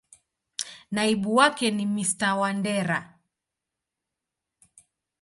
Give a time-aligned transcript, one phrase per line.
[0.93, 2.99] Naibu wake ni Mr.Wandera.